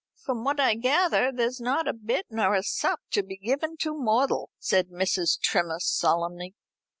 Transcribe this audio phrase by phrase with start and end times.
[0.25, 3.93] "From what I gather, there's not a bit nor a sup to be given to
[3.93, 5.39] mortal," said Mrs.
[5.39, 6.55] Trimmer solemnly.